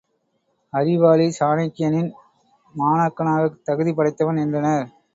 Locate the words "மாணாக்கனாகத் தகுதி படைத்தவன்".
2.75-4.43